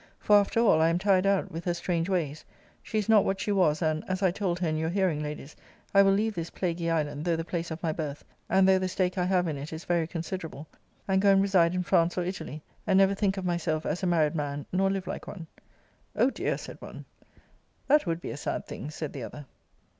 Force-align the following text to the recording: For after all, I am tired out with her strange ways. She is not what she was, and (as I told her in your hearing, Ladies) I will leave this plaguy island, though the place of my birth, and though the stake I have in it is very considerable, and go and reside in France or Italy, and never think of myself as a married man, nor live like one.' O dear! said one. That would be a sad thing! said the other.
For 0.17 0.35
after 0.37 0.59
all, 0.61 0.81
I 0.81 0.89
am 0.89 0.97
tired 0.97 1.27
out 1.27 1.51
with 1.51 1.63
her 1.65 1.75
strange 1.75 2.09
ways. 2.09 2.43
She 2.81 2.97
is 2.97 3.07
not 3.07 3.23
what 3.23 3.39
she 3.39 3.51
was, 3.51 3.83
and 3.83 4.03
(as 4.07 4.23
I 4.23 4.31
told 4.31 4.57
her 4.57 4.67
in 4.67 4.75
your 4.75 4.89
hearing, 4.89 5.21
Ladies) 5.21 5.55
I 5.93 6.01
will 6.01 6.11
leave 6.11 6.33
this 6.33 6.49
plaguy 6.49 6.89
island, 6.89 7.23
though 7.23 7.35
the 7.35 7.45
place 7.45 7.69
of 7.69 7.83
my 7.83 7.91
birth, 7.91 8.25
and 8.49 8.67
though 8.67 8.79
the 8.79 8.87
stake 8.87 9.19
I 9.19 9.25
have 9.25 9.47
in 9.47 9.57
it 9.59 9.71
is 9.71 9.85
very 9.85 10.07
considerable, 10.07 10.65
and 11.07 11.21
go 11.21 11.31
and 11.31 11.39
reside 11.39 11.75
in 11.75 11.83
France 11.83 12.17
or 12.17 12.23
Italy, 12.23 12.63
and 12.87 12.97
never 12.97 13.13
think 13.13 13.37
of 13.37 13.45
myself 13.45 13.85
as 13.85 14.01
a 14.01 14.07
married 14.07 14.33
man, 14.33 14.65
nor 14.71 14.89
live 14.89 15.05
like 15.05 15.27
one.' 15.27 15.45
O 16.15 16.31
dear! 16.31 16.57
said 16.57 16.81
one. 16.81 17.05
That 17.85 18.07
would 18.07 18.21
be 18.21 18.31
a 18.31 18.37
sad 18.37 18.65
thing! 18.65 18.89
said 18.89 19.13
the 19.13 19.21
other. 19.21 19.45